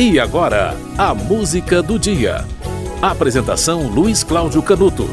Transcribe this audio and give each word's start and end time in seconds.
E 0.00 0.20
agora, 0.20 0.76
a 0.96 1.12
música 1.12 1.82
do 1.82 1.98
dia. 1.98 2.44
Apresentação 3.02 3.88
Luiz 3.88 4.22
Cláudio 4.22 4.62
Canuto. 4.62 5.10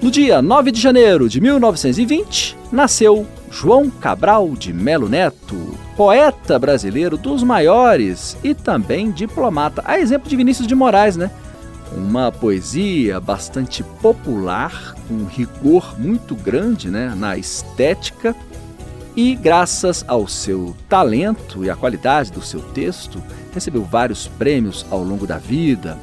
No 0.00 0.10
dia 0.10 0.40
9 0.40 0.72
de 0.72 0.80
janeiro 0.80 1.28
de 1.28 1.42
1920, 1.42 2.56
nasceu 2.72 3.26
João 3.50 3.90
Cabral 3.90 4.48
de 4.56 4.72
Melo 4.72 5.10
Neto, 5.10 5.78
poeta 5.94 6.58
brasileiro 6.58 7.18
dos 7.18 7.42
maiores 7.42 8.34
e 8.42 8.54
também 8.54 9.10
diplomata, 9.10 9.82
a 9.84 10.00
exemplo 10.00 10.26
de 10.26 10.36
Vinícius 10.36 10.66
de 10.66 10.74
Moraes, 10.74 11.18
né? 11.18 11.30
Uma 11.94 12.32
poesia 12.32 13.20
bastante 13.20 13.82
popular, 13.82 14.94
com 15.06 15.26
rigor 15.26 16.00
muito 16.00 16.34
grande 16.34 16.88
né, 16.88 17.12
na 17.14 17.36
estética, 17.36 18.34
e 19.18 19.34
graças 19.34 20.04
ao 20.06 20.28
seu 20.28 20.76
talento 20.88 21.64
e 21.64 21.68
à 21.68 21.74
qualidade 21.74 22.30
do 22.30 22.40
seu 22.40 22.60
texto, 22.60 23.20
recebeu 23.52 23.82
vários 23.82 24.28
prêmios 24.28 24.86
ao 24.92 25.02
longo 25.02 25.26
da 25.26 25.38
vida, 25.38 25.98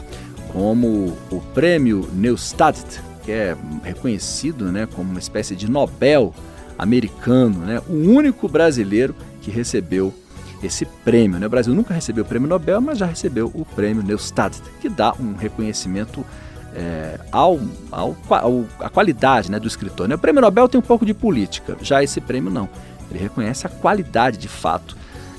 como 0.51 1.17
o 1.31 1.39
prêmio 1.53 2.09
Neustadt, 2.11 3.01
que 3.23 3.31
é 3.31 3.55
reconhecido 3.83 4.69
né, 4.69 4.85
como 4.93 5.11
uma 5.11 5.19
espécie 5.19 5.55
de 5.55 5.71
Nobel 5.71 6.35
americano, 6.77 7.59
né, 7.59 7.81
o 7.87 7.93
único 7.93 8.49
brasileiro 8.49 9.15
que 9.41 9.49
recebeu 9.49 10.13
esse 10.61 10.83
prêmio. 10.83 11.39
Né? 11.39 11.47
O 11.47 11.49
Brasil 11.49 11.73
nunca 11.73 11.93
recebeu 11.93 12.25
o 12.25 12.27
prêmio 12.27 12.49
Nobel, 12.49 12.81
mas 12.81 12.97
já 12.97 13.05
recebeu 13.05 13.49
o 13.53 13.63
prêmio 13.63 14.03
Neustadt, 14.03 14.61
que 14.81 14.89
dá 14.89 15.13
um 15.17 15.35
reconhecimento 15.35 16.25
é, 16.75 17.17
ao, 17.31 17.61
ao, 17.89 18.17
ao, 18.29 18.65
à 18.81 18.89
qualidade 18.89 19.49
né, 19.49 19.57
do 19.57 19.69
escritor. 19.69 20.09
Né? 20.09 20.15
O 20.15 20.19
prêmio 20.19 20.41
Nobel 20.41 20.67
tem 20.67 20.77
um 20.77 20.83
pouco 20.83 21.05
de 21.05 21.13
política, 21.13 21.77
já 21.81 22.03
esse 22.03 22.19
prêmio 22.19 22.51
não. 22.51 22.67
Ele 23.09 23.19
reconhece 23.19 23.65
a 23.65 23.69
qualidade 23.69 24.37
de 24.37 24.47
fato 24.47 24.95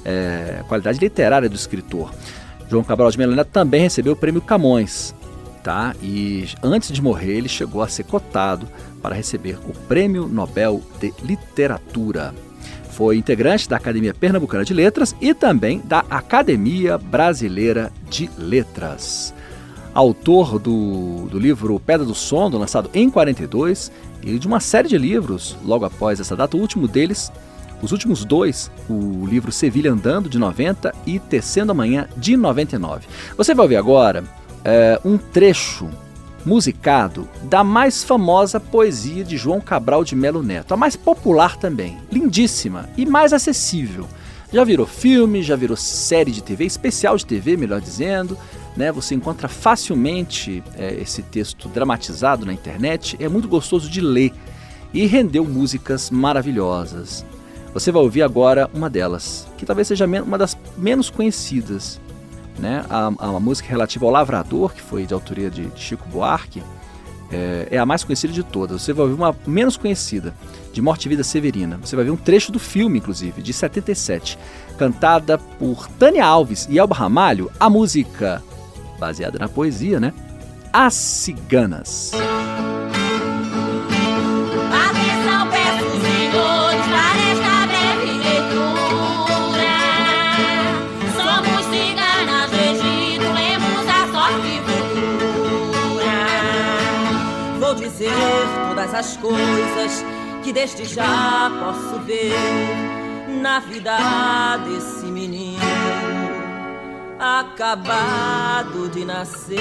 é, 0.07 0.63
qualidade 0.69 1.01
literária 1.01 1.49
do 1.49 1.57
escritor. 1.57 2.15
João 2.71 2.85
Cabral 2.85 3.11
de 3.11 3.19
Melo 3.19 3.45
também 3.45 3.81
recebeu 3.81 4.13
o 4.13 4.17
prêmio 4.17 4.41
Camões, 4.41 5.13
tá? 5.65 5.95
E 6.01 6.49
antes 6.63 6.93
de 6.93 7.03
morrer, 7.03 7.37
ele 7.37 7.49
chegou 7.49 7.83
a 7.83 7.89
ser 7.89 8.05
cotado 8.05 8.69
para 9.03 9.15
receber 9.15 9.59
o 9.69 9.73
Prêmio 9.89 10.29
Nobel 10.29 10.81
de 11.01 11.13
Literatura. 11.23 12.33
Foi 12.91 13.17
integrante 13.17 13.69
da 13.69 13.77
Academia 13.77 14.15
Pernambucana 14.15 14.65
de 14.65 14.73
Letras 14.73 15.15
e 15.21 15.35
também 15.35 15.81
da 15.85 16.05
Academia 16.09 16.97
Brasileira 16.97 17.93
de 18.09 18.31
Letras. 18.39 19.35
Autor 19.93 20.59
do, 20.59 21.27
do 21.31 21.39
livro 21.39 21.81
Pedra 21.81 22.07
do 22.07 22.15
Sono, 22.15 22.59
lançado 22.59 22.91
em 22.95 23.11
42, 23.11 23.91
e 24.23 24.39
de 24.39 24.47
uma 24.47 24.61
série 24.61 24.89
de 24.89 24.99
livros 24.99 25.57
logo 25.65 25.85
após 25.85 26.21
essa 26.21 26.35
data, 26.35 26.57
o 26.57 26.61
último 26.61 26.89
deles, 26.89 27.31
os 27.83 27.93
últimos 27.93 28.25
dois, 28.25 28.71
o 28.89 29.27
livro 29.27 29.53
Sevilha 29.53 29.93
Andando, 29.93 30.29
de 30.29 30.39
90, 30.39 30.95
e 31.07 31.19
Tecendo 31.19 31.73
Amanhã, 31.73 32.09
de 32.17 32.37
99. 32.37 33.07
Você 33.37 33.55
vai 33.55 33.65
ouvir 33.65 33.77
agora 33.77 34.25
é, 34.65 35.01
um 35.05 35.19
trecho 35.19 35.89
musicado 36.45 37.29
da 37.43 37.65
mais 37.65 38.05
famosa 38.05 38.61
poesia 38.61 39.25
de 39.25 39.37
João 39.37 39.61
Cabral 39.61 40.05
de 40.05 40.15
Melo 40.15 40.43
Neto, 40.43 40.73
a 40.73 40.77
mais 40.77 40.95
popular 40.95 41.57
também, 41.57 41.99
lindíssima 42.11 42.89
e 42.97 43.05
mais 43.05 43.33
acessível. 43.33 44.07
Já 44.53 44.63
virou 44.63 44.87
filme, 44.87 45.43
já 45.43 45.57
virou 45.57 45.77
série 45.77 46.31
de 46.31 46.43
TV, 46.43 46.65
especial 46.65 47.17
de 47.17 47.27
TV, 47.27 47.57
melhor 47.57 47.81
dizendo. 47.81 48.39
Né? 48.77 48.93
Você 48.93 49.15
encontra 49.15 49.49
facilmente 49.49 50.63
é, 50.77 50.95
esse 50.95 51.21
texto 51.21 51.69
dramatizado 51.69 52.47
na 52.47 52.53
internet, 52.53 53.17
é 53.19 53.29
muito 53.29 53.49
gostoso 53.49 53.91
de 53.91 54.01
ler 54.01 54.33
e 54.95 55.05
rendeu 55.07 55.45
músicas 55.45 56.11
maravilhosas. 56.11 57.25
Você 57.77 57.93
vai 57.93 58.01
ouvir 58.01 58.23
agora 58.23 58.71
uma 58.73 58.89
delas, 58.89 59.47
que 59.59 59.67
talvez 59.67 59.87
seja 59.87 60.07
uma 60.07 60.39
das 60.39 60.57
menos 60.79 61.11
conhecidas. 61.11 62.01
Né? 62.59 62.83
A, 62.89 63.13
a 63.19 63.39
música 63.39 63.69
relativa 63.69 64.07
ao 64.07 64.11
Lavrador, 64.11 64.73
que 64.73 64.81
foi 64.81 65.05
de 65.05 65.13
autoria 65.13 65.51
de, 65.51 65.67
de 65.67 65.79
Chico 65.79 66.09
Buarque, 66.09 66.63
é, 67.31 67.69
é, 67.73 67.77
a 67.77 67.85
mais 67.85 68.03
conhecida 68.03 68.33
de 68.33 68.43
todas. 68.43 68.81
Você 68.81 68.95
vai 68.95 69.05
ouvir 69.05 69.21
uma 69.21 69.37
menos 69.47 69.77
conhecida, 69.77 70.33
de 70.73 70.81
Morte 70.81 71.05
e 71.05 71.11
Vida 71.11 71.23
Severina. 71.23 71.79
Você 71.85 71.95
vai 71.95 72.07
ver 72.07 72.13
um 72.13 72.17
trecho 72.17 72.51
do 72.51 72.59
filme, 72.59 72.97
inclusive, 72.97 73.43
de 73.43 73.53
77, 73.53 74.39
cantada 74.79 75.37
por 75.37 75.87
Tânia 75.99 76.25
Alves 76.25 76.67
e 76.71 76.79
Elba 76.79 76.95
Ramalho, 76.95 77.53
a 77.61 77.69
música, 77.69 78.43
baseada 78.99 79.39
na 79.39 79.51
poesia, 79.51 80.01
né? 80.01 80.15
As 80.73 80.95
Ciganas. 80.95 82.13
Todas 98.87 98.95
as 98.95 99.17
coisas 99.17 100.05
que 100.43 100.53
desde 100.53 100.85
já 100.85 101.51
posso 101.61 101.99
ver 102.05 102.33
na 103.41 103.59
vida 103.61 103.97
desse 104.59 105.07
menino 105.07 105.61
acabado 107.19 108.89
de 108.91 109.05
nascer. 109.05 109.61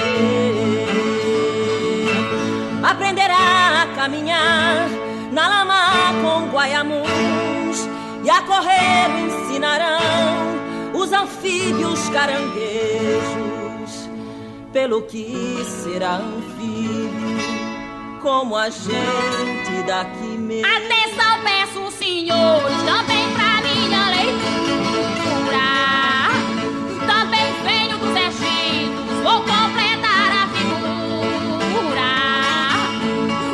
Aprenderá 2.82 3.82
a 3.82 3.86
caminhar 3.96 4.88
na 5.32 5.48
lama 5.48 5.74
com 6.22 6.48
guaiamuns 6.50 7.88
e 8.22 8.30
a 8.30 8.42
correr 8.42 9.08
ensinarão 9.26 9.98
os 10.94 11.12
anfíbios 11.12 12.08
caranguejos, 12.10 12.48
pelo 14.72 15.02
que 15.02 15.64
será 15.64 16.20
filho 16.58 17.35
como 18.26 18.56
a 18.56 18.68
gente 18.68 19.84
daqui 19.86 20.36
mesmo. 20.36 20.66
Atenção, 20.66 21.44
peço, 21.44 21.92
senhores, 21.96 22.82
também 22.82 23.32
pra 23.34 23.60
minha 23.62 24.08
leitura. 24.08 25.68
Também 27.06 27.52
venho 27.62 27.96
dos 27.98 28.16
Egípcios, 28.16 29.22
vou 29.22 29.42
completar 29.42 30.28
a 30.42 30.48
figura. 30.56 32.02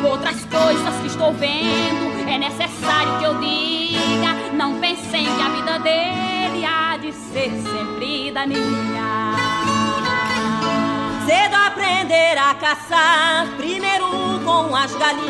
Outras 0.09 0.43
coisas 0.47 1.01
que 1.03 1.09
estou 1.09 1.35
vendo, 1.35 2.27
é 2.27 2.39
necessário 2.39 3.19
que 3.19 3.25
eu 3.25 3.35
diga. 3.41 4.33
Não 4.55 4.81
pensem 4.81 5.27
que 5.27 5.43
a 5.43 5.51
vida 5.51 5.79
dele 5.81 6.65
há 6.65 6.97
de 6.97 7.13
ser 7.13 7.51
sempre 7.51 8.31
da 8.31 8.47
minha. 8.47 9.37
Cedo 11.27 11.57
aprender 11.57 12.39
a 12.39 12.55
caçar, 12.55 13.49
primeiro 13.59 14.22
com 14.45 14.75
as 14.75 14.95
galinhas, 14.97 15.23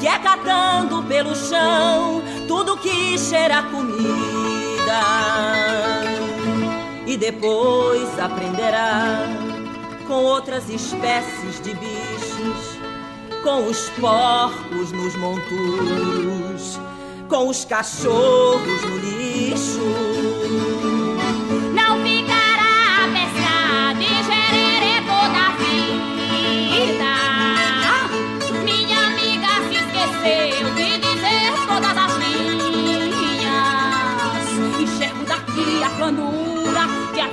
que 0.00 0.06
é 0.06 0.18
catando 0.18 1.02
pelo 1.04 1.34
chão 1.34 2.22
tudo 2.48 2.76
que 2.76 3.18
cheira 3.18 3.62
comida. 3.64 5.02
E 7.06 7.16
depois 7.16 8.18
aprenderá 8.18 9.20
com 10.06 10.24
outras 10.24 10.68
espécies 10.68 11.60
de 11.62 11.74
bichos, 11.74 12.78
com 13.42 13.66
os 13.66 13.88
porcos 13.90 14.92
nos 14.92 15.16
monturos, 15.16 16.80
com 17.28 17.48
os 17.48 17.64
cachorros 17.64 18.82
no 18.82 18.98
lixo 18.98 20.15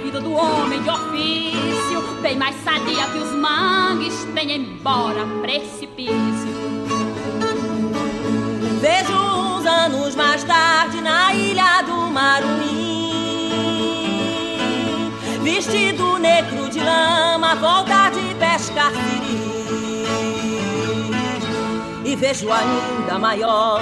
do 0.01 0.33
homem 0.33 0.81
de 0.81 0.89
ofício, 0.89 2.01
bem 2.21 2.35
mais 2.35 2.55
sadia 2.63 3.05
que 3.07 3.17
os 3.19 3.31
mangues, 3.35 4.25
bem 4.33 4.55
embora 4.55 5.25
precipício. 5.41 6.13
Vejo 8.81 9.13
uns 9.13 9.65
anos 9.65 10.15
mais 10.15 10.43
tarde 10.43 10.99
na 11.01 11.33
ilha 11.33 11.81
do 11.83 12.11
Maruim, 12.11 13.11
vestido 15.41 16.17
negro 16.17 16.69
de 16.69 16.79
lama, 16.79 17.55
volta 17.55 18.09
de 18.09 18.35
pescar 18.35 18.91
siris. 18.91 19.43
E 22.05 22.15
vejo 22.15 22.49
ainda 22.51 23.19
maior 23.19 23.81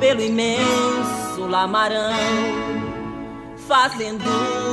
pelo 0.00 0.20
imenso 0.20 1.46
lamarão 1.48 2.73
fazendo 3.66 4.24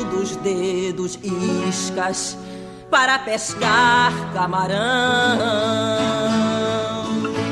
dos 0.10 0.36
dedos 0.38 1.18
iscas 1.68 2.38
para 2.90 3.20
pescar 3.20 4.12
camarão. 4.34 5.38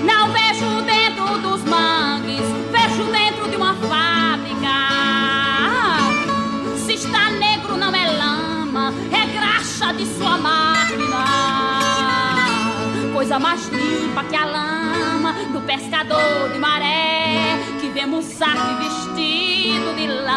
Não 0.04 0.32
vejo 0.32 0.82
dentro 0.82 1.38
dos 1.40 1.64
mangues, 1.64 2.44
vejo 2.72 3.04
dentro 3.12 3.50
de 3.50 3.56
uma 3.56 3.74
fábrica. 3.76 4.76
Se 6.86 6.94
está 6.94 7.30
negro, 7.30 7.78
não 7.78 7.94
é 7.96 8.12
lama, 8.18 8.94
é 9.12 9.26
graxa 9.28 9.94
de 9.94 10.06
sua 10.18 10.38
máquina. 10.38 11.26
Coisa 13.14 13.40
mais 13.40 13.66
limpa 13.70 14.24
que 14.26 14.36
a 14.36 14.46
lama 14.46 15.34
do 15.54 15.62
pescador 15.62 16.50
de 16.52 16.60
maré 16.60 17.60
que 17.80 17.90
vemos 17.90 18.26
saco 18.26 18.72
e 18.72 18.84
vestir. 18.84 19.49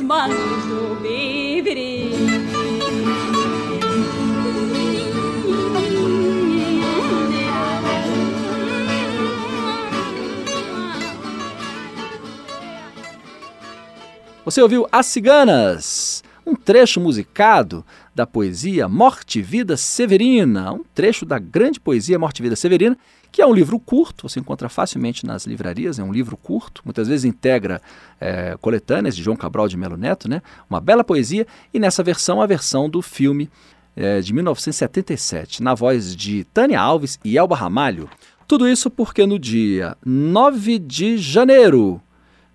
mangues 0.00 0.64
do 0.66 0.98
Bibiri. 1.00 2.10
Você 14.44 14.62
ouviu 14.62 14.86
As 14.90 15.06
Ciganas, 15.06 16.19
um 16.50 16.54
trecho 16.56 17.00
musicado 17.00 17.84
da 18.12 18.26
poesia 18.26 18.88
Morte 18.88 19.38
e 19.38 19.42
Vida 19.42 19.76
Severina, 19.76 20.72
um 20.72 20.82
trecho 20.92 21.24
da 21.24 21.38
grande 21.38 21.78
poesia 21.78 22.18
Morte 22.18 22.40
e 22.40 22.42
Vida 22.42 22.56
Severina, 22.56 22.98
que 23.30 23.40
é 23.40 23.46
um 23.46 23.54
livro 23.54 23.78
curto, 23.78 24.28
você 24.28 24.40
encontra 24.40 24.68
facilmente 24.68 25.24
nas 25.24 25.46
livrarias, 25.46 26.00
é 26.00 26.02
um 26.02 26.12
livro 26.12 26.36
curto, 26.36 26.82
muitas 26.84 27.06
vezes 27.06 27.24
integra 27.24 27.80
é, 28.20 28.56
coletâneas 28.60 29.14
de 29.14 29.22
João 29.22 29.36
Cabral 29.36 29.68
de 29.68 29.76
Melo 29.76 29.96
Neto, 29.96 30.28
né? 30.28 30.42
uma 30.68 30.80
bela 30.80 31.04
poesia, 31.04 31.46
e 31.72 31.78
nessa 31.78 32.02
versão, 32.02 32.42
a 32.42 32.46
versão 32.46 32.90
do 32.90 33.00
filme 33.00 33.48
é, 33.94 34.20
de 34.20 34.32
1977, 34.32 35.62
na 35.62 35.74
voz 35.74 36.16
de 36.16 36.42
Tânia 36.52 36.80
Alves 36.80 37.20
e 37.24 37.38
Elba 37.38 37.54
Ramalho. 37.54 38.10
Tudo 38.48 38.66
isso 38.66 38.90
porque 38.90 39.24
no 39.24 39.38
dia 39.38 39.96
9 40.04 40.80
de 40.80 41.16
janeiro 41.16 42.02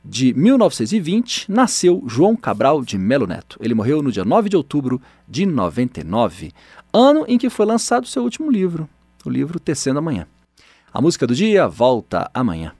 de 0.08 0.34
1920 0.36 1.52
nasceu 1.52 2.04
João 2.06 2.36
Cabral 2.36 2.84
de 2.84 2.98
Melo 2.98 3.26
Neto. 3.26 3.58
Ele 3.60 3.74
morreu 3.74 4.04
no 4.04 4.12
dia 4.12 4.24
9 4.24 4.50
de 4.50 4.56
outubro 4.56 5.02
de 5.28 5.46
99, 5.46 6.52
ano 6.94 7.26
em 7.28 7.38
que 7.38 7.50
foi 7.50 7.66
lançado 7.66 8.06
seu 8.06 8.22
último 8.22 8.52
livro, 8.52 8.88
o 9.26 9.30
livro 9.30 9.60
Tecendo 9.60 10.00
Amanhã. 10.00 10.28
A 10.94 11.02
música 11.02 11.26
do 11.26 11.34
dia 11.34 11.68
volta 11.68 12.30
amanhã. 12.34 12.74